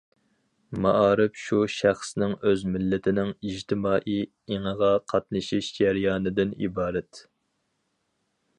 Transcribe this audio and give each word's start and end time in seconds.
مائارىپ 0.83 1.35
شۇ 1.41 1.59
شەخسنىڭ، 1.73 2.33
ئۆز 2.49 2.63
مىللىتىنىڭ 2.77 3.29
ئىجتىمائىي 3.49 4.23
ئېڭىغا 4.55 4.91
قاتنىشىش 5.13 5.69
جەريانىدىن 5.79 6.57
ئىبارەت. 6.65 7.25